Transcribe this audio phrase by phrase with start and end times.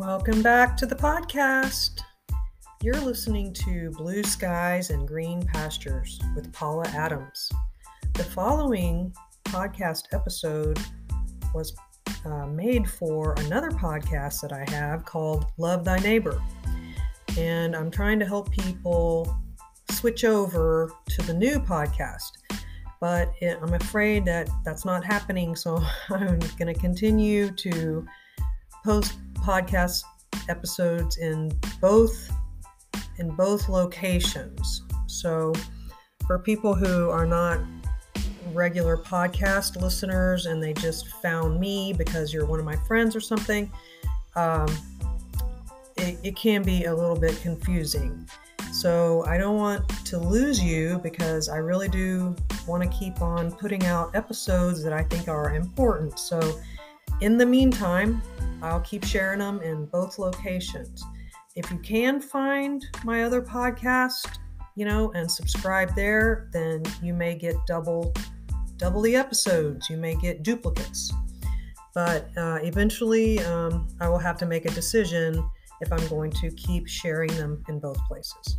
[0.00, 2.00] Welcome back to the podcast.
[2.82, 7.52] You're listening to Blue Skies and Green Pastures with Paula Adams.
[8.14, 9.12] The following
[9.44, 10.78] podcast episode
[11.54, 11.76] was
[12.24, 16.42] uh, made for another podcast that I have called Love Thy Neighbor.
[17.36, 19.36] And I'm trying to help people
[19.90, 22.30] switch over to the new podcast.
[23.02, 25.54] But it, I'm afraid that that's not happening.
[25.54, 28.06] So I'm going to continue to
[28.82, 30.04] post podcast
[30.48, 31.50] episodes in
[31.80, 32.30] both
[33.18, 34.82] in both locations.
[35.06, 35.52] So
[36.26, 37.60] for people who are not
[38.52, 43.20] regular podcast listeners and they just found me because you're one of my friends or
[43.20, 43.70] something,
[44.36, 44.68] um,
[45.96, 48.26] it, it can be a little bit confusing.
[48.72, 52.34] So I don't want to lose you because I really do
[52.66, 56.18] want to keep on putting out episodes that I think are important.
[56.18, 56.40] So
[57.20, 58.22] in the meantime,
[58.62, 61.04] I'll keep sharing them in both locations.
[61.56, 64.38] If you can find my other podcast,
[64.76, 68.14] you know, and subscribe there, then you may get double
[68.76, 69.90] double the episodes.
[69.90, 71.12] You may get duplicates.
[71.94, 75.44] But uh, eventually, um, I will have to make a decision
[75.80, 78.56] if I'm going to keep sharing them in both places.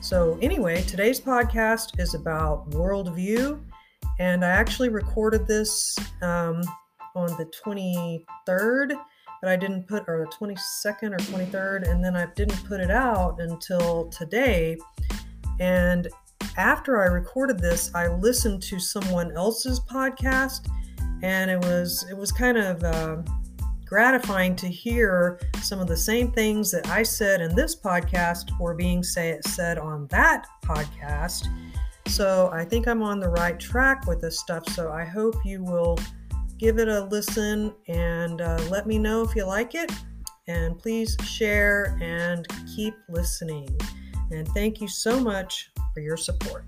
[0.00, 3.60] So, anyway, today's podcast is about worldview,
[4.18, 6.62] and I actually recorded this um,
[7.14, 8.96] on the 23rd
[9.40, 12.90] but I didn't put, or the 22nd or 23rd, and then I didn't put it
[12.90, 14.76] out until today.
[15.60, 16.08] And
[16.56, 20.68] after I recorded this, I listened to someone else's podcast,
[21.22, 23.16] and it was it was kind of uh,
[23.84, 28.74] gratifying to hear some of the same things that I said in this podcast were
[28.74, 31.46] being say, said on that podcast.
[32.08, 34.68] So I think I'm on the right track with this stuff.
[34.70, 35.98] So I hope you will
[36.58, 39.90] give it a listen and uh, let me know if you like it.
[40.48, 43.68] And please share and keep listening.
[44.30, 46.64] And thank you so much for your support.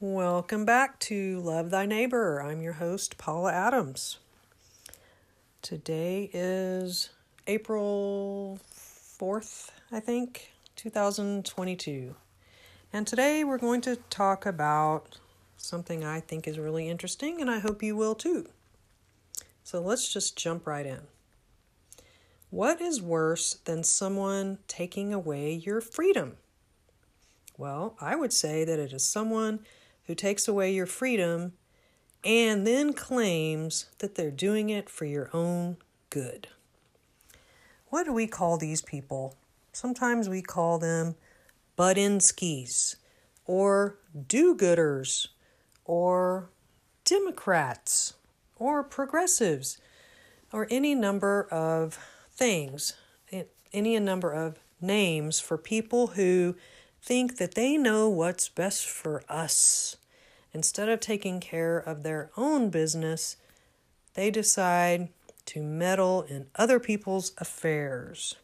[0.00, 2.40] Welcome back to Love Thy Neighbor.
[2.40, 4.18] I'm your host, Paula Adams.
[5.60, 7.10] Today is
[7.48, 12.14] April 4th, I think, 2022.
[12.92, 15.18] And today we're going to talk about
[15.56, 18.50] something I think is really interesting, and I hope you will too.
[19.64, 21.00] So let's just jump right in.
[22.50, 26.36] What is worse than someone taking away your freedom?
[27.56, 29.60] Well, I would say that it is someone
[30.04, 31.54] who takes away your freedom
[32.22, 35.78] and then claims that they're doing it for your own
[36.10, 36.48] good.
[37.90, 39.36] What do we call these people?
[39.72, 41.14] Sometimes we call them
[41.78, 42.96] Budinskis
[43.46, 45.28] or do gooders
[45.84, 46.50] or
[47.04, 48.14] Democrats
[48.56, 49.78] or progressives
[50.52, 51.98] or any number of
[52.30, 52.94] things,
[53.72, 56.56] any number of names for people who
[57.00, 59.96] think that they know what's best for us.
[60.52, 63.36] Instead of taking care of their own business,
[64.14, 65.08] they decide
[65.48, 68.36] to meddle in other people's affairs.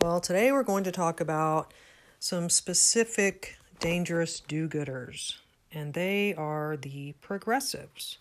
[0.00, 1.74] Well, today we're going to talk about
[2.20, 5.38] some specific dangerous do gooders,
[5.72, 8.18] and they are the progressives.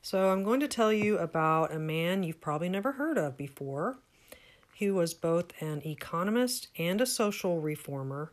[0.00, 3.98] So, I'm going to tell you about a man you've probably never heard of before.
[4.72, 8.32] He was both an economist and a social reformer,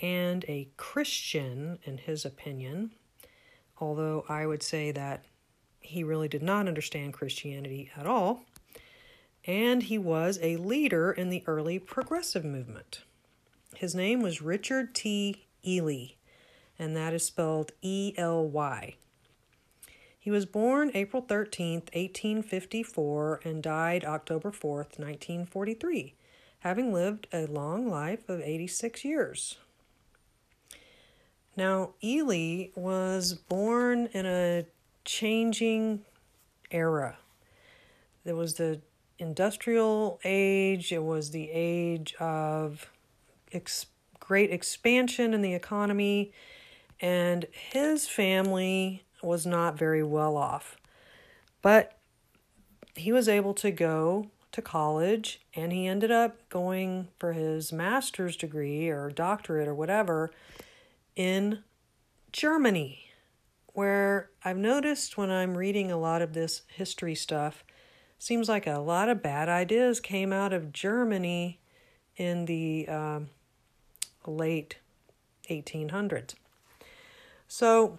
[0.00, 2.92] and a Christian, in his opinion.
[3.78, 5.26] Although I would say that
[5.90, 8.44] he really did not understand Christianity at all,
[9.44, 13.02] and he was a leader in the early progressive movement.
[13.74, 15.46] His name was Richard T.
[15.66, 16.12] Ely,
[16.78, 18.94] and that is spelled E L Y.
[20.18, 26.14] He was born April 13th, 1854, and died October 4th, 1943,
[26.60, 29.56] having lived a long life of 86 years.
[31.56, 34.66] Now, Ely was born in a
[35.04, 36.04] changing
[36.70, 37.18] era.
[38.24, 38.80] There was the
[39.18, 42.90] industrial age, it was the age of
[43.52, 43.86] ex-
[44.18, 46.32] great expansion in the economy,
[47.00, 50.76] and his family was not very well off.
[51.62, 51.98] But
[52.94, 58.36] he was able to go to college and he ended up going for his master's
[58.36, 60.30] degree or doctorate or whatever
[61.14, 61.60] in
[62.32, 63.09] Germany
[63.72, 67.64] where I've noticed when I'm reading a lot of this history stuff,
[68.18, 71.60] seems like a lot of bad ideas came out of Germany
[72.16, 73.30] in the um,
[74.26, 74.76] late
[75.48, 76.34] 1800s.
[77.48, 77.98] So,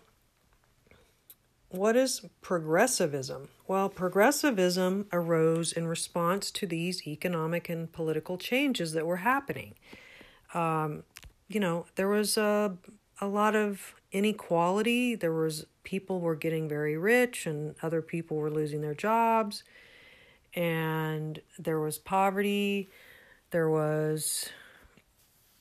[1.69, 3.47] what is progressivism?
[3.68, 9.75] Well, progressivism arose in response to these economic and political changes that were happening.
[10.53, 11.03] Um,
[11.47, 12.77] you know, there was a,
[13.21, 15.16] a lot of inequality.
[15.16, 19.63] There was people were getting very rich and other people were losing their jobs.
[20.54, 22.90] And there was poverty.
[23.52, 24.50] There was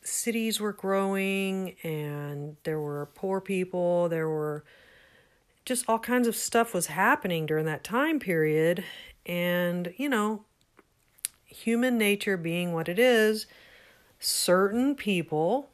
[0.03, 4.09] cities were growing and there were poor people.
[4.09, 4.65] There were
[5.65, 8.85] just all kinds of stuff was happening during that time period.
[9.27, 10.45] And, you know,
[11.45, 13.47] human nature being what it is,
[14.19, 15.71] certain people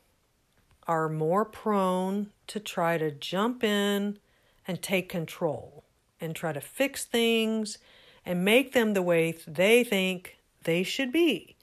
[0.86, 4.18] are more prone to try to jump in
[4.66, 5.84] and take control
[6.20, 7.78] and try to fix things
[8.24, 11.56] and make them the way they think they should be.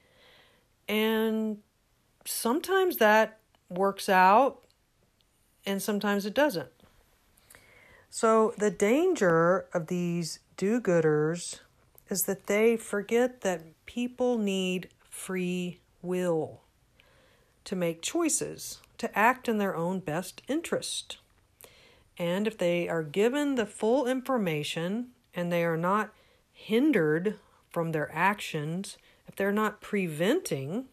[0.87, 1.59] And
[2.25, 3.39] sometimes that
[3.69, 4.63] works out
[5.65, 6.69] and sometimes it doesn't.
[8.09, 11.59] So, the danger of these do gooders
[12.09, 16.61] is that they forget that people need free will
[17.65, 21.17] to make choices, to act in their own best interest.
[22.17, 26.13] And if they are given the full information and they are not
[26.51, 28.97] hindered from their actions,
[29.27, 30.85] if they're not preventing,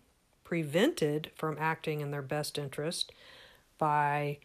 [0.44, 3.12] prevented from acting in their best interest
[3.79, 4.38] by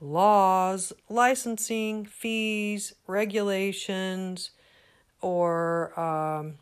[0.00, 4.50] laws, licensing, fees, regulations,
[5.20, 6.54] or um,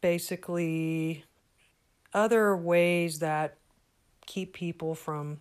[0.00, 1.24] basically
[2.12, 3.56] other ways that
[4.32, 5.38] keep people from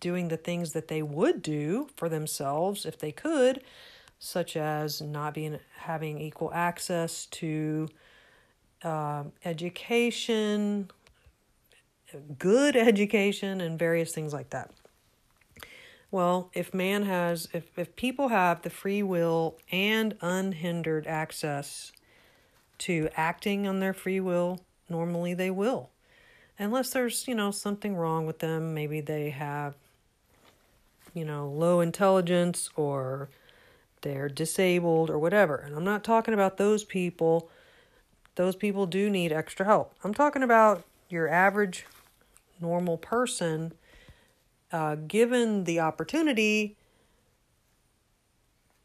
[0.00, 3.62] doing the things that they would do for themselves if they could,
[4.18, 7.88] such as not being having equal access to
[8.82, 10.90] uh, education,
[12.36, 14.72] good education, and various things like that.
[16.10, 21.92] Well, if man has, if, if people have the free will and unhindered access
[22.78, 25.91] to acting on their free will, normally they will.
[26.58, 28.74] Unless there's, you know, something wrong with them.
[28.74, 29.74] Maybe they have,
[31.14, 33.28] you know, low intelligence or
[34.02, 35.56] they're disabled or whatever.
[35.56, 37.48] And I'm not talking about those people.
[38.34, 39.94] Those people do need extra help.
[40.04, 41.86] I'm talking about your average
[42.60, 43.72] normal person
[44.72, 46.76] uh, given the opportunity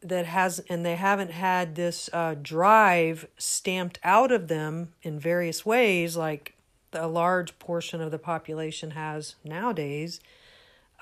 [0.01, 5.65] that has and they haven't had this uh, drive stamped out of them in various
[5.65, 6.56] ways like
[6.93, 10.19] a large portion of the population has nowadays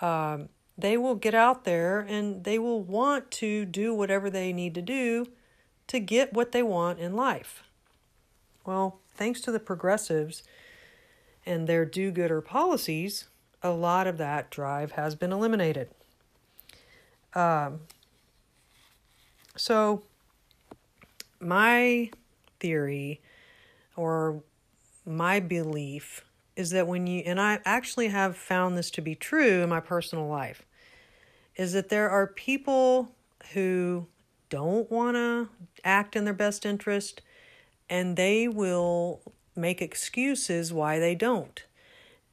[0.02, 4.76] um, they will get out there and they will want to do whatever they need
[4.76, 5.28] to do
[5.88, 7.64] to get what they want in life
[8.66, 10.44] well thanks to the progressives
[11.46, 13.26] and their do-gooder policies
[13.66, 15.90] a lot of that drive has been eliminated.
[17.34, 17.82] Um,
[19.56, 20.04] so,
[21.40, 22.12] my
[22.60, 23.22] theory
[23.96, 24.44] or
[25.06, 26.24] my belief
[26.56, 29.80] is that when you, and I actually have found this to be true in my
[29.80, 30.66] personal life,
[31.56, 33.12] is that there are people
[33.54, 34.08] who
[34.50, 35.50] don't want to
[35.84, 37.22] act in their best interest
[37.90, 39.22] and they will
[39.56, 41.66] make excuses why they don't.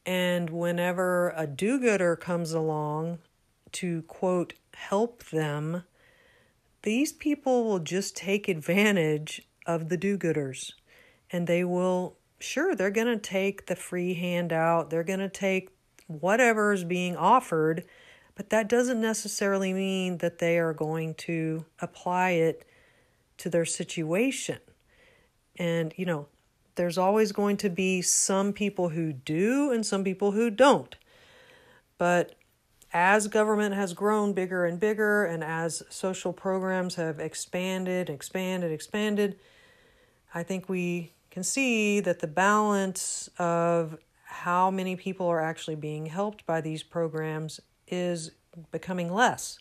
[0.04, 3.18] And whenever a do gooder comes along
[3.72, 5.84] to quote, help them,
[6.82, 10.72] these people will just take advantage of the do gooders.
[11.30, 15.70] And they will, sure, they're going to take the free handout, they're going to take
[16.06, 17.84] whatever is being offered,
[18.34, 22.66] but that doesn't necessarily mean that they are going to apply it
[23.38, 24.58] to their situation.
[25.56, 26.28] And, you know,
[26.74, 30.96] there's always going to be some people who do and some people who don't.
[31.98, 32.34] But
[32.92, 39.38] as government has grown bigger and bigger, and as social programs have expanded, expanded, expanded,
[40.34, 46.04] I think we can see that the balance of how many people are actually being
[46.06, 47.58] helped by these programs
[47.88, 48.32] is
[48.70, 49.58] becoming less.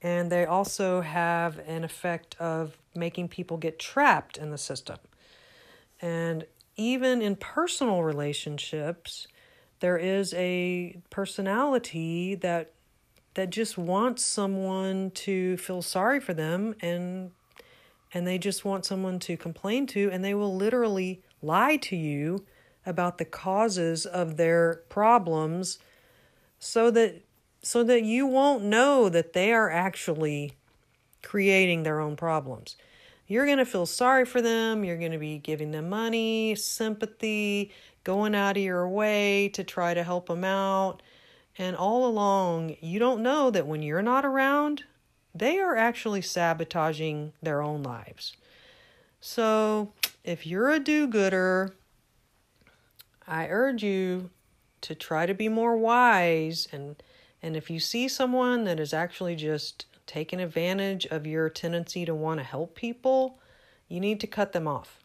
[0.00, 4.98] And they also have an effect of making people get trapped in the system.
[6.00, 6.46] And
[6.76, 9.26] even in personal relationships,
[9.80, 12.72] there is a personality that
[13.34, 17.32] that just wants someone to feel sorry for them and
[18.14, 22.44] and they just want someone to complain to and they will literally lie to you
[22.84, 25.78] about the causes of their problems
[26.58, 27.22] so that
[27.62, 30.52] so that you won't know that they are actually
[31.22, 32.76] creating their own problems
[33.26, 34.84] you're going to feel sorry for them.
[34.84, 37.72] You're going to be giving them money, sympathy,
[38.04, 41.02] going out of your way to try to help them out.
[41.58, 44.84] And all along, you don't know that when you're not around,
[45.38, 48.36] they are actually sabotaging their own lives.
[49.20, 49.92] So,
[50.24, 51.74] if you're a do gooder,
[53.26, 54.30] I urge you
[54.82, 56.96] to try to be more wise and
[57.42, 62.14] and if you see someone that is actually just taking advantage of your tendency to
[62.14, 63.38] want to help people,
[63.88, 65.04] you need to cut them off.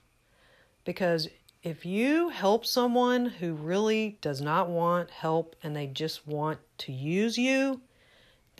[0.85, 1.27] Because
[1.61, 6.91] if you help someone who really does not want help and they just want to
[6.91, 7.81] use you,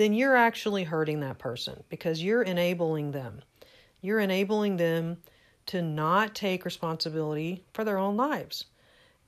[0.01, 3.39] then you're actually hurting that person because you're enabling them.
[4.01, 5.17] You're enabling them
[5.67, 8.65] to not take responsibility for their own lives.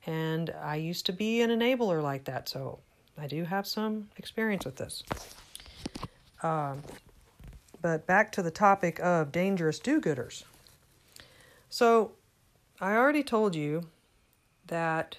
[0.04, 2.80] And I used to be an enabler like that, so
[3.16, 5.04] I do have some experience with this.
[6.42, 6.82] Um,
[7.80, 10.42] but back to the topic of dangerous do gooders.
[11.70, 12.12] So,
[12.80, 13.86] I already told you
[14.66, 15.18] that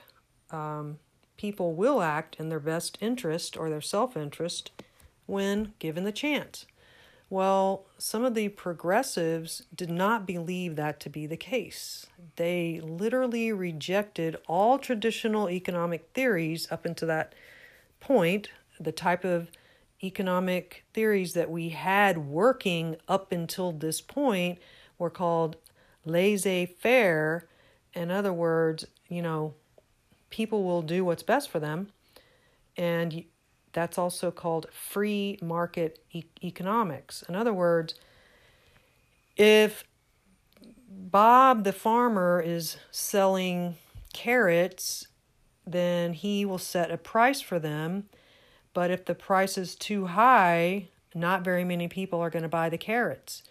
[0.51, 0.99] um,
[1.37, 4.71] people will act in their best interest or their self interest
[5.25, 6.65] when given the chance.
[7.29, 12.05] Well, some of the progressives did not believe that to be the case.
[12.35, 17.33] They literally rejected all traditional economic theories up until that
[17.99, 19.49] point, the type of
[20.03, 24.59] economic theories that we had working up until this point
[24.99, 25.55] were called
[26.05, 27.47] laissez faire.
[27.93, 29.55] In other words, you know,
[30.29, 31.89] people will do what's best for them.
[32.77, 33.23] And
[33.75, 37.23] that's also called free market e- economics.
[37.29, 37.93] In other words,
[39.37, 39.83] if
[40.89, 43.75] Bob the farmer is selling
[44.13, 45.07] carrots,
[45.67, 48.05] then he will set a price for them.
[48.73, 52.69] But if the price is too high, not very many people are going to buy
[52.69, 53.43] the carrots.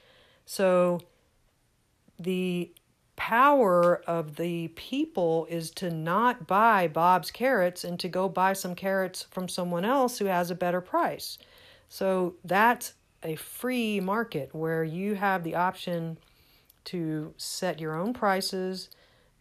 [0.46, 1.00] So
[2.18, 2.72] the
[3.16, 8.74] power of the people is to not buy Bob's carrots and to go buy some
[8.74, 11.38] carrots from someone else who has a better price.
[11.88, 16.18] So that's a free market where you have the option
[16.86, 18.90] to set your own prices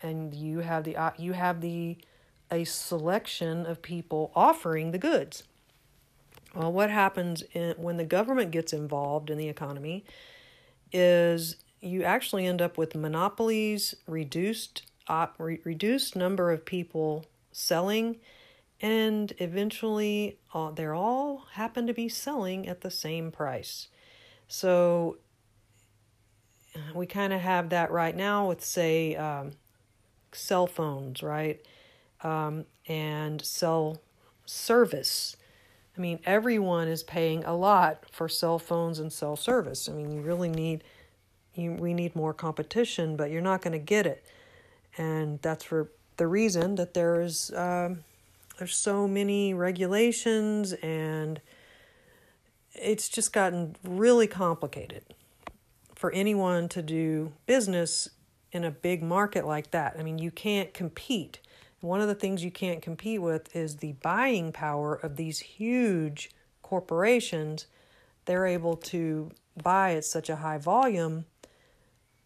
[0.01, 1.97] and you have the you have the
[2.51, 5.43] a selection of people offering the goods.
[6.53, 10.05] Well, what happens in, when the government gets involved in the economy
[10.91, 18.17] is you actually end up with monopolies, reduced op, re, reduced number of people selling,
[18.81, 23.89] and eventually uh, they're all happen to be selling at the same price.
[24.47, 25.17] So
[26.93, 29.51] we kind of have that right now with say um,
[30.31, 31.61] cell phones, right,
[32.23, 34.01] um, and cell
[34.45, 35.35] service.
[35.97, 39.87] I mean, everyone is paying a lot for cell phones and cell service.
[39.87, 40.83] I mean, you really need
[41.55, 44.25] you, we need more competition, but you're not going to get it.
[44.97, 48.03] And that's for the reason that there's um,
[48.57, 51.41] there's so many regulations and
[52.75, 55.03] it's just gotten really complicated
[55.95, 58.09] for anyone to do business
[58.51, 59.95] in a big market like that.
[59.97, 61.39] I mean, you can't compete.
[61.81, 66.31] One of the things you can't compete with is the buying power of these huge
[66.61, 67.65] corporations.
[68.25, 69.31] They're able to
[69.61, 71.25] buy at such a high volume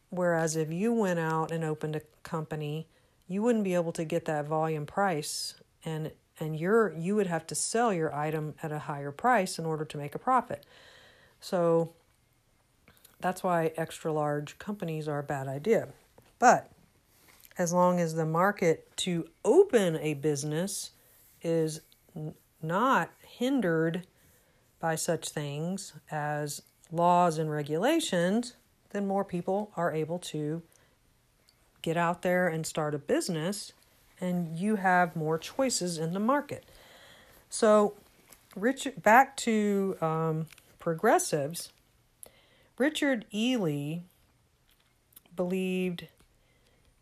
[0.10, 2.88] Whereas if you went out and opened a company,
[3.28, 7.48] you wouldn't be able to get that volume price and and you're you would have
[7.48, 10.66] to sell your item at a higher price in order to make a profit.
[11.40, 11.94] So
[13.20, 15.90] that's why extra large companies are a bad idea.
[16.40, 16.72] But
[17.58, 20.92] as long as the market to open a business
[21.42, 21.82] is
[22.16, 24.06] n- not hindered
[24.80, 26.62] by such things as
[26.92, 28.54] laws and regulations,
[28.98, 30.64] then more people are able to
[31.84, 33.72] get out there and start a business,
[34.20, 36.66] and you have more choices in the market.
[37.48, 37.94] So,
[38.56, 40.48] Richard, back to um,
[40.80, 41.72] progressives,
[42.80, 44.00] Richard Ely
[45.36, 46.08] believed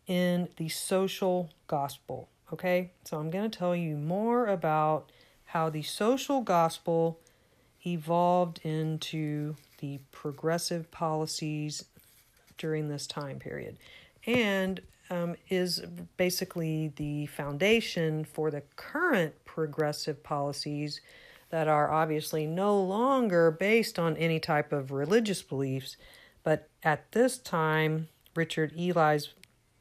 [0.06, 2.28] in the social gospel.
[2.52, 5.10] Okay, so I'm going to tell you more about
[5.46, 7.18] how the social gospel
[7.86, 11.84] evolved into the progressive policies
[12.58, 13.76] during this time period
[14.26, 14.80] and
[15.10, 15.82] um, is
[16.16, 21.00] basically the foundation for the current progressive policies
[21.50, 25.96] that are obviously no longer based on any type of religious beliefs.
[26.42, 29.28] But at this time, Richard Ely's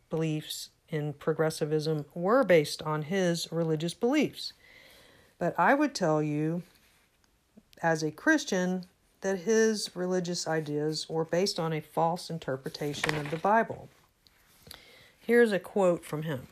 [0.10, 4.54] beliefs in progressivism were based on his religious beliefs.
[5.40, 6.62] But I would tell you,
[7.82, 8.86] as a Christian,
[9.26, 13.90] that his religious ideas were based on a false interpretation of the Bible.
[15.18, 16.46] Here's a quote from him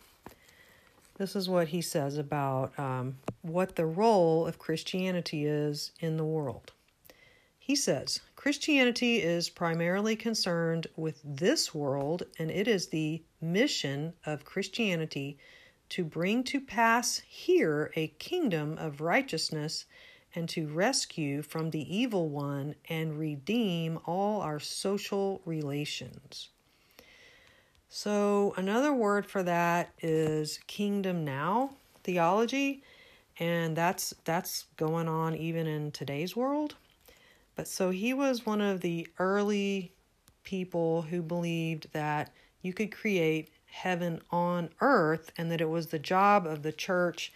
[1.19, 6.25] this is what he says about um, what the role of Christianity is in the
[6.25, 6.71] world.
[7.59, 14.45] He says Christianity is primarily concerned with this world, and it is the mission of
[14.45, 15.37] Christianity
[15.89, 19.85] to bring to pass here a kingdom of righteousness
[20.35, 26.49] and to rescue from the evil one and redeem all our social relations.
[27.89, 32.83] So, another word for that is kingdom now theology,
[33.39, 36.75] and that's that's going on even in today's world.
[37.55, 39.93] But so he was one of the early
[40.43, 45.99] people who believed that you could create heaven on earth and that it was the
[45.99, 47.31] job of the church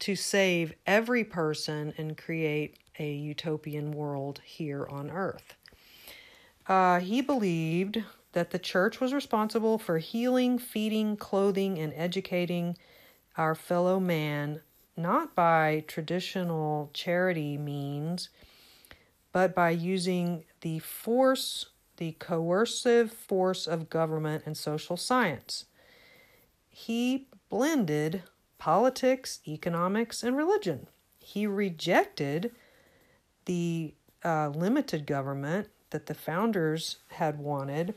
[0.00, 5.54] to save every person and create a utopian world here on earth.
[6.66, 12.76] Uh, he believed that the church was responsible for healing, feeding, clothing, and educating
[13.36, 14.60] our fellow man,
[14.96, 18.28] not by traditional charity means,
[19.32, 21.66] but by using the force,
[21.98, 25.66] the coercive force of government and social science.
[26.68, 28.22] He blended
[28.58, 30.86] politics, economics, and religion.
[31.18, 32.52] He rejected
[33.44, 33.94] the
[34.24, 37.94] uh, limited government that the founders had wanted,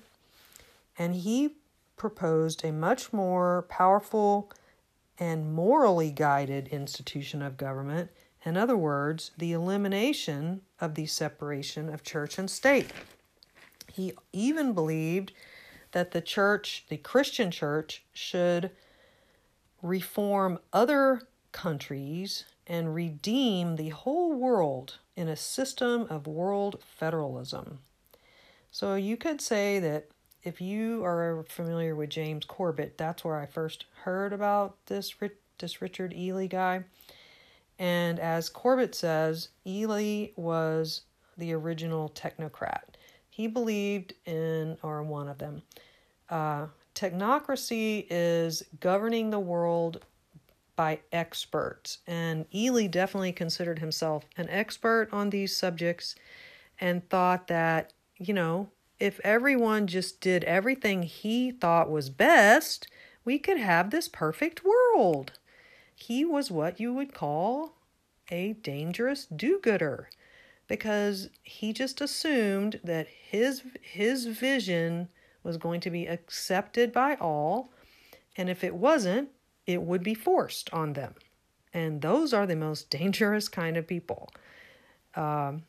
[0.97, 1.55] and he
[1.97, 4.51] proposed a much more powerful
[5.19, 8.09] and morally guided institution of government.
[8.45, 12.87] In other words, the elimination of the separation of church and state.
[13.91, 15.33] He even believed
[15.91, 18.71] that the church, the Christian church, should
[19.81, 21.21] reform other
[21.51, 27.79] countries and redeem the whole world in a system of world federalism.
[28.71, 30.09] So you could say that
[30.43, 35.13] if you are familiar with James Corbett, that's where I first heard about this
[35.57, 36.85] this Richard Ely guy.
[37.77, 41.01] And as Corbett says, Ely was
[41.37, 42.95] the original technocrat.
[43.29, 45.61] He believed in, or one of them,
[46.29, 46.67] uh,
[46.99, 50.03] technocracy is governing the world
[50.75, 51.99] by experts.
[52.05, 56.15] And Ely definitely considered himself an expert on these subjects
[56.79, 62.87] and thought that, you know, if everyone just did everything he thought was best,
[63.23, 65.33] we could have this perfect world.
[65.95, 67.75] He was what you would call
[68.29, 70.09] a dangerous do-gooder
[70.67, 75.09] because he just assumed that his his vision
[75.43, 77.71] was going to be accepted by all,
[78.37, 79.29] and if it wasn't,
[79.65, 81.15] it would be forced on them.
[81.73, 84.29] And those are the most dangerous kind of people.
[85.15, 85.63] Um,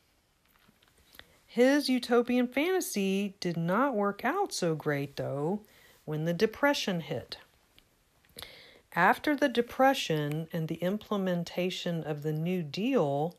[1.47, 5.63] his utopian fantasy did not work out so great, though,
[6.05, 7.39] when the Depression hit.
[8.95, 13.37] After the Depression and the implementation of the New Deal,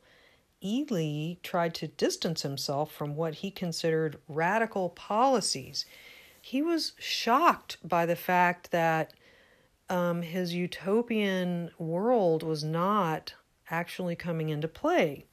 [0.64, 5.86] Ely tried to distance himself from what he considered radical policies
[6.42, 9.14] he was shocked by the fact that
[9.90, 13.34] um, his utopian world was not
[13.70, 15.26] actually coming into play.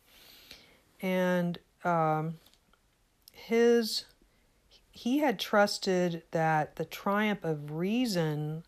[1.01, 2.35] And um,
[3.33, 4.05] his
[4.91, 8.65] he had trusted that the triumph of reason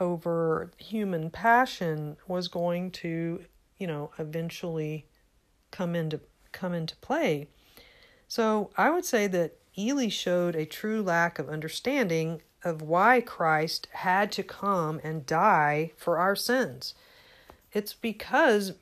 [0.00, 3.44] over human passion was going to,
[3.76, 5.06] you know, eventually
[5.70, 7.46] come into come into play.
[8.26, 13.88] So I would say that Ely showed a true lack of understanding of why Christ
[13.92, 16.94] had to come and die for our sins.
[17.72, 18.72] It's because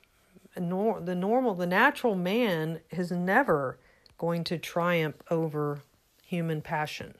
[0.54, 3.78] the normal, the natural man is never
[4.16, 5.80] going to triumph over
[6.24, 7.14] human passion.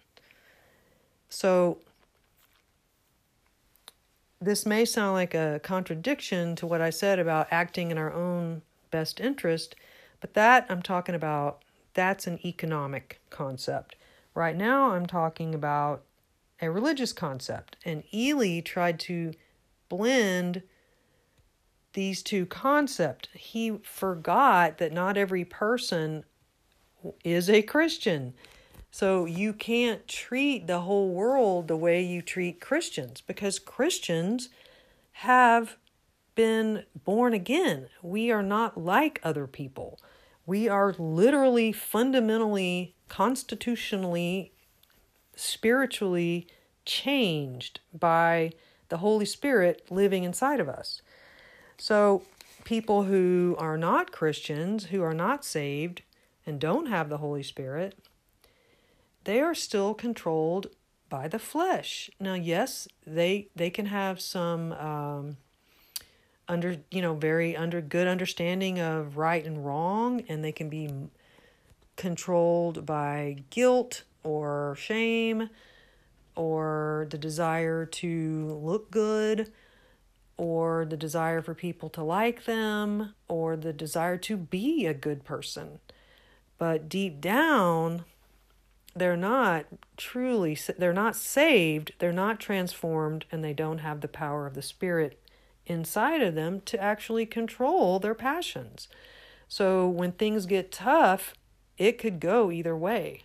[1.29, 1.79] So,
[4.41, 8.63] this may sound like a contradiction to what I said about acting in our own
[8.91, 9.75] best interest,
[10.21, 11.61] but that I'm talking about
[11.99, 13.97] that's an economic concept.
[14.33, 16.05] Right now, I'm talking about
[16.63, 17.77] a religious concept.
[17.85, 19.33] And Ely tried to
[19.89, 20.63] blend
[21.95, 23.29] these two concepts.
[23.35, 26.23] He forgot that not every person
[27.25, 28.33] is a Christian.
[28.93, 34.51] So you can't treat the whole world the way you treat Christians because Christians
[35.15, 35.77] have
[36.37, 37.89] been born again.
[38.05, 39.99] We are not like other people.
[40.49, 44.55] We are literally, fundamentally, constitutionally,
[45.37, 46.47] spiritually
[46.87, 48.53] changed by
[48.89, 51.03] the Holy Spirit living inside of us.
[51.77, 52.23] So,
[52.65, 56.01] people who are not Christians, who are not saved,
[56.47, 57.99] and don't have the Holy Spirit,
[59.25, 60.69] they are still controlled
[61.11, 62.09] by the flesh.
[62.19, 65.37] Now, yes, they they can have some um,
[66.49, 70.91] under you know very under good understanding of right and wrong and they can be
[71.97, 75.51] controlled by guilt or shame
[76.35, 79.53] or the desire to look good
[80.37, 85.25] or the desire for people to like them or the desire to be a good
[85.25, 85.81] person.
[86.57, 88.05] But deep down
[88.95, 94.47] they're not truly they're not saved they're not transformed and they don't have the power
[94.47, 95.21] of the spirit
[95.69, 98.89] inside of them to actually control their passions
[99.47, 101.35] so when things get tough
[101.77, 103.23] it could go either way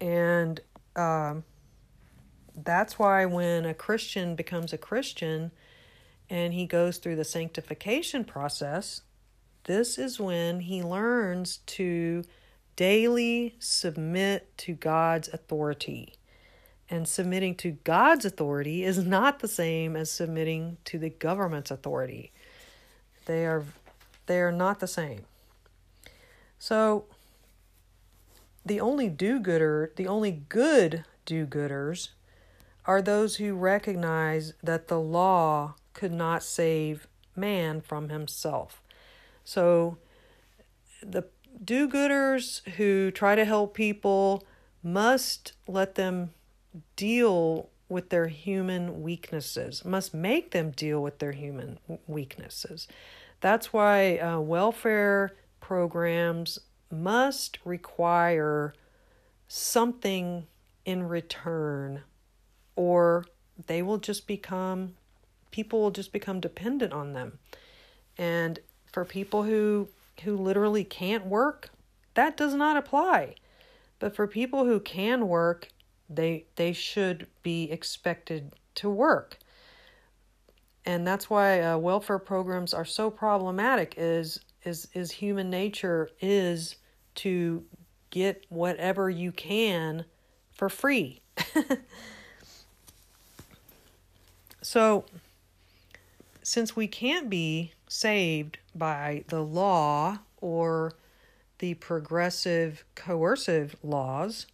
[0.00, 0.60] and
[0.94, 1.44] um,
[2.54, 5.50] that's why when a christian becomes a christian
[6.30, 9.02] and he goes through the sanctification process
[9.64, 12.24] this is when he learns to
[12.78, 16.14] daily submit to God's authority.
[16.90, 22.32] And submitting to God's authority is not the same as submitting to the government's authority.
[23.26, 23.64] They are
[24.26, 25.22] they are not the same.
[26.58, 27.04] So
[28.64, 32.10] the only do-gooder, the only good do-gooders
[32.84, 38.82] are those who recognize that the law could not save man from himself.
[39.44, 39.98] So
[41.02, 41.24] the
[41.64, 44.44] do gooders who try to help people
[44.82, 46.30] must let them
[46.96, 52.86] deal with their human weaknesses, must make them deal with their human weaknesses.
[53.40, 56.58] That's why uh, welfare programs
[56.90, 58.74] must require
[59.46, 60.46] something
[60.84, 62.02] in return,
[62.76, 63.24] or
[63.66, 64.94] they will just become,
[65.50, 67.38] people will just become dependent on them.
[68.16, 68.58] And
[68.92, 69.88] for people who
[70.24, 71.70] who literally can't work,
[72.14, 73.36] that does not apply.
[74.00, 75.68] But for people who can work,
[76.08, 79.38] they they should be expected to work.
[80.84, 83.94] And that's why uh, welfare programs are so problematic.
[83.96, 86.76] Is is is human nature is
[87.16, 87.64] to
[88.10, 90.04] get whatever you can
[90.52, 91.20] for free.
[94.62, 95.04] so
[96.42, 100.94] since we can't be saved by the law or
[101.58, 104.46] the progressive coercive laws,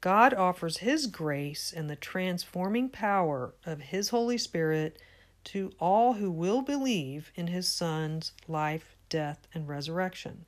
[0.00, 5.00] God offers His grace and the transforming power of His Holy Spirit
[5.44, 10.44] to all who will believe in His Son's life, death, and resurrection.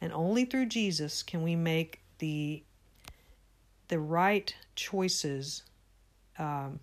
[0.00, 2.62] And only through Jesus can we make the
[3.88, 5.62] the right choices
[6.38, 6.80] um,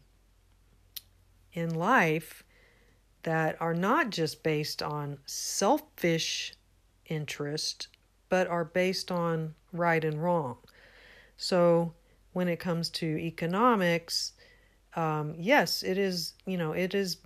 [1.51, 2.43] in life
[3.23, 6.53] that are not just based on selfish
[7.07, 7.89] interest,
[8.29, 10.57] but are based on right and wrong.
[11.43, 11.91] So
[12.31, 14.31] when it comes to economics,
[14.95, 17.17] um, yes, it is, you know, it is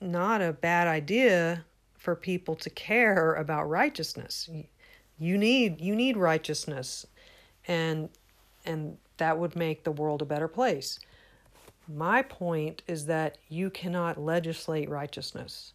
[0.00, 1.64] not a bad idea
[1.96, 4.50] for people to care about righteousness.
[5.20, 7.06] You need you need righteousness
[7.68, 8.08] and
[8.66, 10.98] and that would make the world a better place.
[11.86, 15.74] My point is that you cannot legislate righteousness.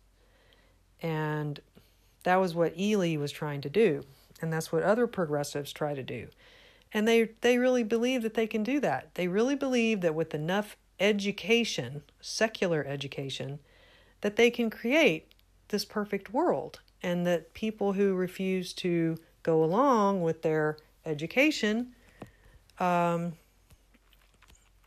[1.01, 1.61] And
[2.23, 4.03] that was what Ely was trying to do.
[4.41, 6.27] And that's what other progressives try to do.
[6.93, 9.15] And they, they really believe that they can do that.
[9.15, 13.59] They really believe that with enough education, secular education,
[14.21, 15.33] that they can create
[15.69, 16.79] this perfect world.
[17.01, 21.93] And that people who refuse to go along with their education,
[22.79, 23.33] um,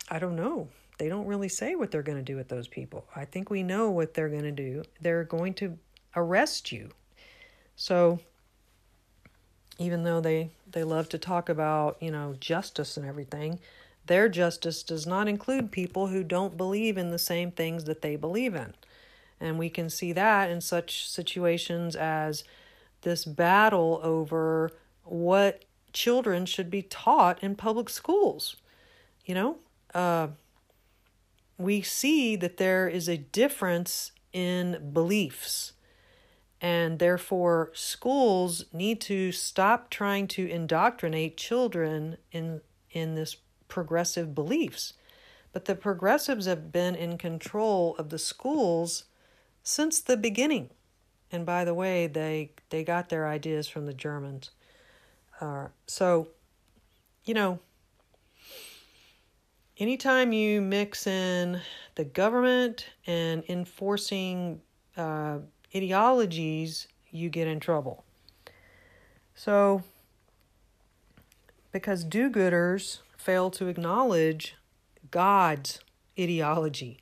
[0.09, 3.07] I don't know they don't really say what they're going to do with those people.
[3.15, 4.83] I think we know what they're going to do.
[5.01, 5.79] They're going to
[6.15, 6.91] arrest you.
[7.77, 8.19] So
[9.79, 13.59] even though they they love to talk about, you know, justice and everything,
[14.07, 18.17] their justice does not include people who don't believe in the same things that they
[18.17, 18.75] believe in.
[19.41, 22.45] And we can see that in such situations as
[23.03, 24.71] this battle over
[25.05, 28.57] what children should be taught in public schools.
[29.25, 29.57] You know,
[29.95, 30.29] uh,
[31.59, 35.73] we see that there is a difference in beliefs.
[36.61, 43.37] And therefore, schools need to stop trying to indoctrinate children in, in this
[43.69, 44.95] progressive beliefs.
[45.53, 49.05] But the progressives have been in control of the schools
[49.63, 50.71] since the beginning.
[51.31, 54.51] And by the way, they, they got their ideas from the Germans.
[55.41, 56.29] Uh, so,
[57.25, 57.59] you know,
[59.79, 61.61] anytime you mix in
[61.97, 64.61] the government and enforcing
[64.97, 65.39] uh,
[65.75, 68.05] ideologies, you get in trouble.
[69.35, 69.83] So,
[71.73, 74.57] because do gooders fail to acknowledge
[75.11, 75.81] God's
[76.19, 76.99] ideology,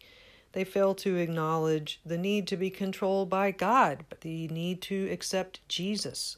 [0.53, 5.69] They fail to acknowledge the need to be controlled by God, the need to accept
[5.69, 6.37] Jesus.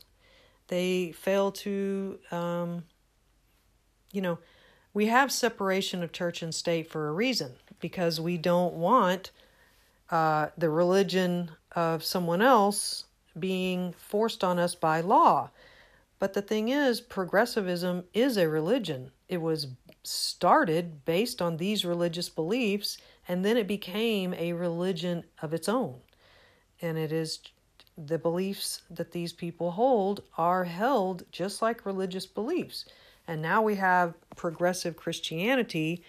[0.69, 2.85] They fail to, um,
[4.13, 4.39] you know,
[4.95, 9.33] we have separation of church and state for a reason because we don't want
[10.11, 13.05] uh, the religion of someone else
[13.39, 15.51] being forced on us by law.
[16.19, 19.13] But the thing is, progressivism is a religion.
[19.29, 19.69] It was
[20.03, 22.97] started based on these religious beliefs,
[23.29, 25.97] and then it became a religion of its own.
[26.81, 27.41] And it is
[27.99, 32.87] the beliefs that these people hold are held just like religious beliefs.
[33.29, 36.03] And now we have progressive Christianity,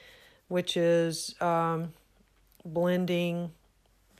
[0.47, 1.93] which is um,
[2.63, 3.51] blending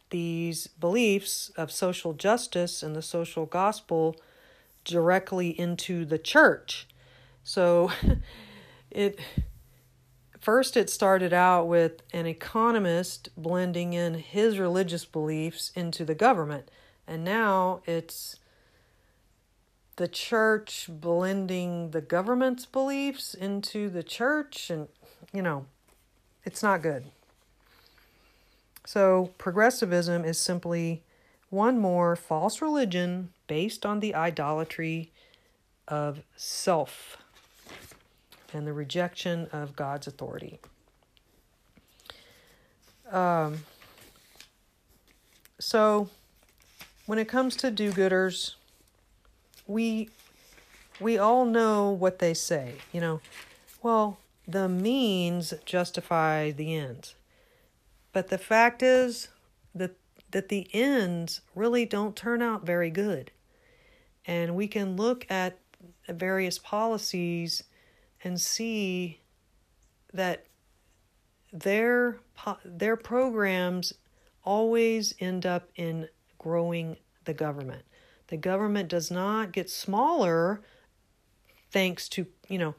[0.10, 4.16] these beliefs of social justice and the social gospel
[4.84, 6.88] directly into the church.
[7.44, 7.92] So
[8.92, 9.20] it
[10.40, 16.72] first it started out with an economist blending in his religious beliefs into the government
[17.06, 18.38] and now it's
[19.98, 24.88] the church blending the government's beliefs into the church and
[25.34, 25.66] you know
[26.46, 27.06] it's not good
[28.88, 31.04] so, progressivism is simply
[31.50, 35.12] one more false religion based on the idolatry
[35.90, 37.18] of self
[38.54, 40.62] and the rejection of God's authority.
[43.12, 43.66] Um,
[45.60, 46.10] so,
[47.08, 48.56] when it comes to do-gooders,
[49.68, 50.12] we
[51.02, 52.76] we all know what they say.
[52.94, 53.22] You know,
[53.84, 57.16] well, the means justify the ends.
[58.14, 59.30] But the fact is
[59.76, 59.96] that
[60.32, 63.32] that the ends really don't turn out very good.
[64.26, 65.58] And we can look at
[66.10, 67.64] various policies
[68.24, 69.22] and see
[70.14, 70.46] that
[71.54, 72.20] their
[72.66, 73.94] their programs
[74.44, 77.84] always end up in growing the government.
[78.28, 80.62] The government does not get smaller
[81.72, 82.76] thanks to, you know,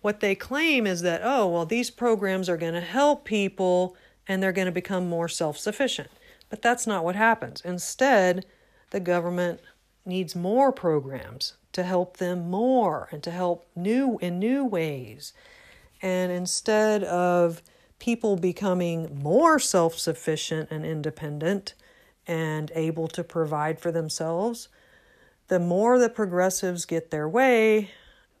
[0.00, 3.96] what they claim is that oh, well these programs are going to help people
[4.28, 6.10] and they're going to become more self sufficient.
[6.50, 7.62] But that's not what happens.
[7.64, 8.46] Instead,
[8.90, 9.60] the government
[10.04, 15.32] needs more programs to help them more and to help new in new ways.
[16.00, 17.62] And instead of
[17.98, 21.74] people becoming more self sufficient and independent
[22.26, 24.68] and able to provide for themselves,
[25.48, 27.90] the more the progressives get their way,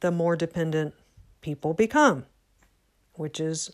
[0.00, 0.94] the more dependent
[1.40, 2.26] people become,
[3.14, 3.72] which is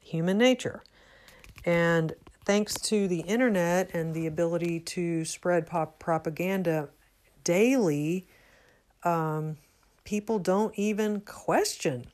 [0.00, 0.82] human nature.
[1.66, 6.88] And thanks to the internet and the ability to spread pop propaganda
[7.42, 8.26] daily,
[9.02, 9.56] um,
[10.04, 12.06] people don't even question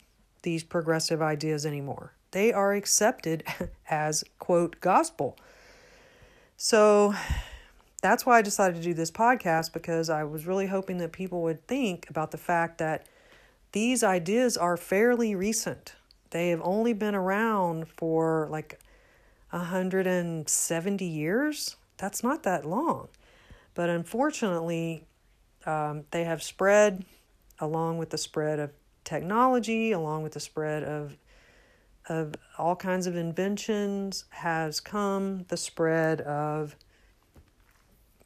[0.42, 2.14] these progressive ideas anymore.
[2.32, 3.44] They are accepted
[3.90, 5.36] as, quote, gospel.
[6.56, 7.14] So
[8.00, 11.42] that's why I decided to do this podcast because I was really hoping that people
[11.42, 13.06] would think about the fact that
[13.72, 15.94] these ideas are fairly recent.
[16.30, 18.78] They have only been around for like
[19.52, 21.76] 170 years.
[21.98, 23.08] That's not that long.
[23.74, 25.04] But unfortunately,
[25.64, 27.04] um, they have spread
[27.58, 28.72] along with the spread of
[29.04, 31.16] technology, along with the spread of
[32.08, 36.74] of all kinds of inventions has come the spread of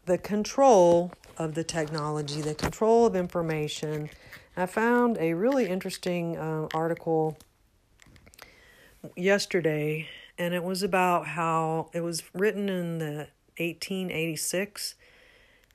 [0.07, 4.09] the control of the technology, the control of information.
[4.57, 7.37] I found a really interesting uh, article
[9.15, 14.94] yesterday and it was about how it was written in the 1886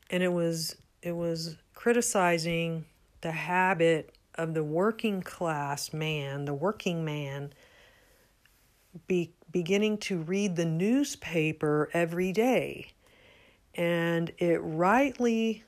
[0.09, 2.85] and it was it was criticizing
[3.21, 7.53] the habit of the working class man, the working man
[9.07, 12.87] be beginning to read the newspaper every day.
[13.75, 15.63] And it rightly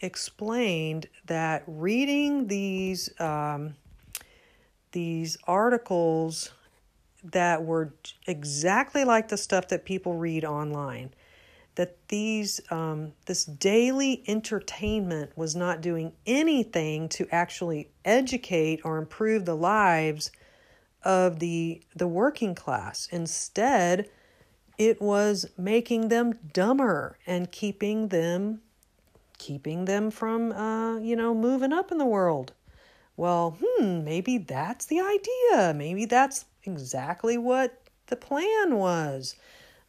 [0.00, 3.74] explained that reading these um,
[4.92, 6.50] these articles
[7.32, 7.92] that were
[8.26, 11.10] exactly like the stuff that people read online.
[11.74, 19.44] That these um, this daily entertainment was not doing anything to actually educate or improve
[19.44, 20.30] the lives
[21.02, 23.08] of the the working class.
[23.12, 24.08] Instead,
[24.78, 28.60] it was making them dumber and keeping them
[29.38, 32.52] keeping them from uh, you know moving up in the world.
[33.16, 35.72] Well, hmm, maybe that's the idea.
[35.74, 39.36] Maybe that's exactly what the plan was.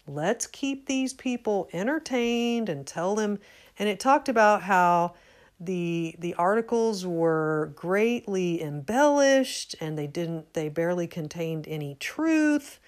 [0.08, 3.40] Let's keep these people entertained and tell them.
[3.78, 5.16] And it talked about how
[5.60, 12.80] the the articles were greatly embellished and they didn't they barely contained any truth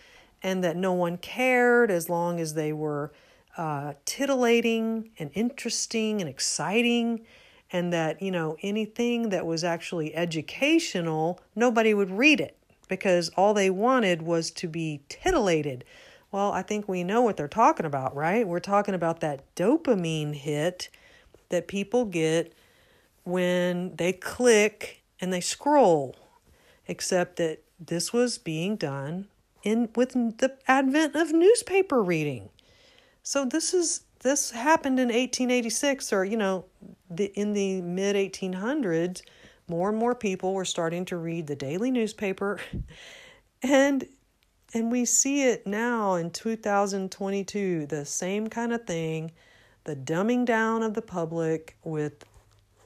[0.44, 3.12] and that no one cared as long as they were
[3.58, 7.26] uh, titillating and interesting and exciting,
[7.72, 12.56] and that, you know, anything that was actually educational, nobody would read it
[12.90, 15.86] because all they wanted was to be titillated.
[16.32, 18.46] Well, I think we know what they're talking about, right?
[18.46, 20.90] We're talking about that dopamine hit
[21.48, 22.54] that people get
[23.24, 26.16] when they click and they scroll,
[26.88, 29.28] except that this was being done
[29.64, 32.50] in with the advent of newspaper reading.
[33.24, 36.66] So this is this happened in 1886 or you know
[37.10, 39.22] the in the mid 1800s
[39.70, 42.60] more and more people were starting to read the daily newspaper.
[43.62, 44.08] And
[44.74, 49.34] and we see it now in 2022 the same kind of thing
[49.84, 52.24] the dumbing down of the public with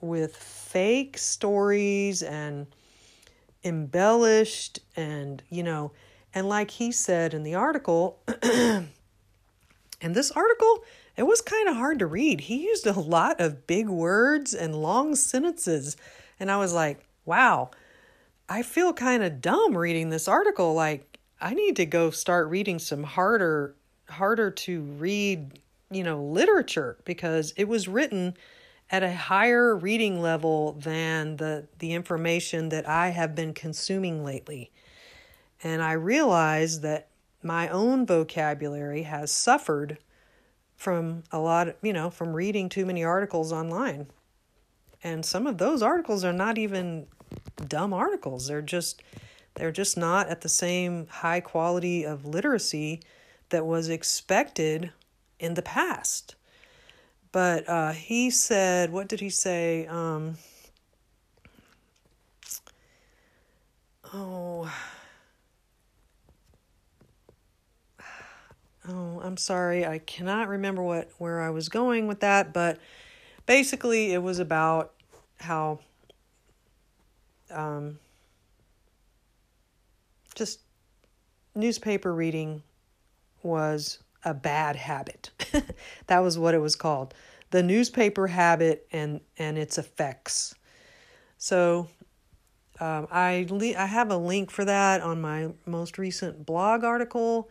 [0.01, 2.65] with fake stories and
[3.63, 5.91] embellished and you know
[6.33, 8.89] and like he said in the article and
[10.01, 10.83] this article
[11.15, 12.41] it was kind of hard to read.
[12.41, 15.95] He used a lot of big words and long sentences
[16.43, 17.71] and i was like wow
[18.49, 22.77] i feel kind of dumb reading this article like i need to go start reading
[22.77, 23.75] some harder
[24.09, 28.35] harder to read you know literature because it was written
[28.93, 34.71] at a higher reading level than the, the information that I have been consuming lately.
[35.63, 37.07] And I realized that
[37.41, 39.97] my own vocabulary has suffered
[40.75, 44.07] from a lot, of, you know, from reading too many articles online.
[45.03, 47.07] And some of those articles are not even
[47.67, 48.47] dumb articles.
[48.47, 49.03] They're just
[49.55, 53.01] they're just not at the same high quality of literacy
[53.49, 54.91] that was expected
[55.39, 56.35] in the past.
[57.31, 59.85] But uh, he said, what did he say?
[59.87, 60.37] Um,
[64.13, 64.71] oh,
[68.87, 69.85] oh, I'm sorry.
[69.85, 72.79] I cannot remember what where I was going with that, but
[73.45, 74.92] basically, it was about
[75.43, 75.79] how
[77.51, 77.99] um,
[80.35, 80.59] just
[81.55, 82.63] newspaper reading
[83.43, 85.31] was a bad habit.
[86.07, 87.13] that was what it was called.
[87.51, 90.55] The newspaper habit and and its effects.
[91.37, 91.87] So
[92.79, 97.49] um, I le- I have a link for that on my most recent blog article,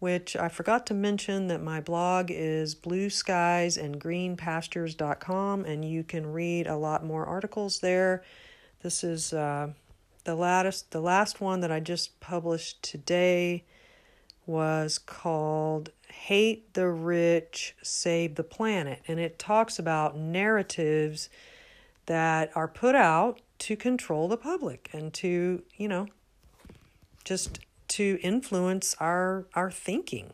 [0.00, 5.84] which I forgot to mention that my blog is blue skies and green pastures.com and
[5.84, 8.24] you can read a lot more articles there.
[8.82, 9.68] This is uh,
[10.24, 13.64] the latest the last one that I just published today
[14.46, 19.02] was called Hate the Rich, Save the Planet.
[19.06, 21.28] And it talks about narratives
[22.06, 26.08] that are put out to control the public and to, you know,
[27.22, 27.60] just
[28.00, 30.32] to influence our our thinking.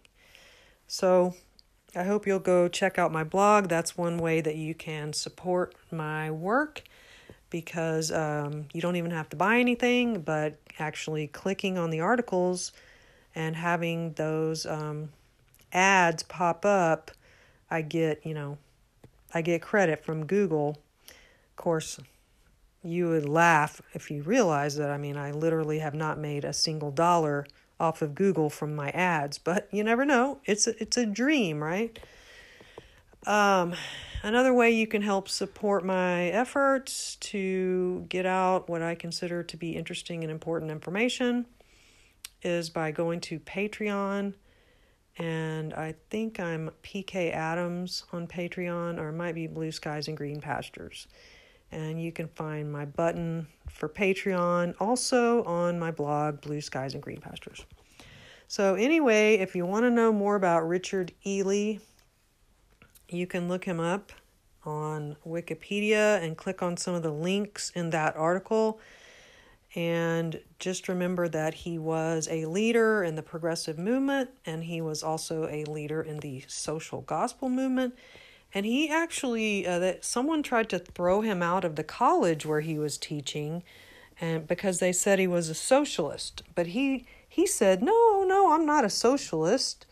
[0.86, 1.34] So
[1.96, 3.68] I hope you'll go check out my blog.
[3.68, 6.84] That's one way that you can support my work
[7.50, 12.70] because um, you don't even have to buy anything, but actually clicking on the articles
[13.34, 15.08] and having those um,
[15.72, 17.10] ads pop up,
[17.68, 18.58] I get, you know,
[19.34, 20.78] I get credit from Google.
[21.08, 21.98] Of course,
[22.86, 26.52] you would laugh if you realize that I mean, I literally have not made a
[26.52, 27.46] single dollar
[27.78, 30.40] off of Google from my ads, but you never know.
[30.44, 31.98] It's a, it's a dream, right?
[33.26, 33.74] Um,
[34.22, 39.56] another way you can help support my efforts to get out what I consider to
[39.56, 41.46] be interesting and important information
[42.42, 44.34] is by going to Patreon.
[45.18, 50.16] And I think I'm PK Adams on Patreon, or it might be Blue Skies and
[50.16, 51.08] Green Pastures.
[51.72, 57.02] And you can find my button for Patreon also on my blog, Blue Skies and
[57.02, 57.64] Green Pastures.
[58.48, 61.78] So, anyway, if you want to know more about Richard Ely,
[63.08, 64.12] you can look him up
[64.64, 68.80] on Wikipedia and click on some of the links in that article.
[69.74, 75.02] And just remember that he was a leader in the progressive movement and he was
[75.02, 77.94] also a leader in the social gospel movement.
[78.54, 82.60] And he actually, uh, that someone tried to throw him out of the college where
[82.60, 83.62] he was teaching,
[84.20, 86.42] and because they said he was a socialist.
[86.54, 89.84] But he he said, "No, no, I'm not a socialist.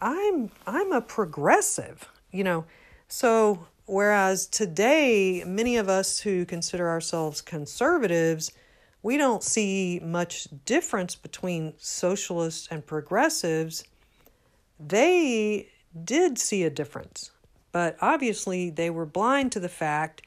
[0.00, 2.64] I'm I'm a progressive." You know,
[3.08, 8.50] so whereas today many of us who consider ourselves conservatives
[9.04, 13.84] we don't see much difference between socialists and progressives.
[14.80, 15.68] They
[16.04, 17.30] did see a difference,
[17.74, 20.22] but obviously they were blind to the fact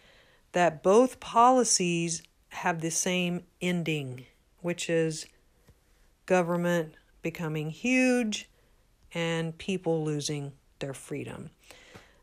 [0.51, 4.25] that both policies have the same ending,
[4.59, 5.25] which is
[6.25, 8.49] government becoming huge
[9.13, 11.49] and people losing their freedom.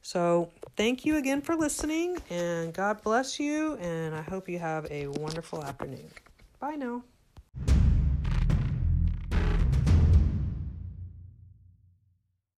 [0.02, 4.86] So, thank you again for listening, and God bless you, and I hope you have
[4.90, 6.10] a wonderful afternoon.
[6.60, 7.02] Bye now.